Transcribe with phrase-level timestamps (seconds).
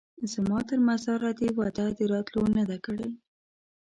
[0.33, 3.09] زما تر مزاره دي وعده د راتلو نه ده کړې